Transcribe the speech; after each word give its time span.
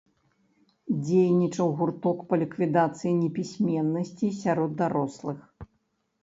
Дзейнічаў 1.01 1.67
гурток 1.81 2.23
па 2.31 2.39
ліквідацыі 2.43 3.11
непісьменнасці 3.19 4.31
сярод 4.41 4.71
дарослых. 4.81 5.39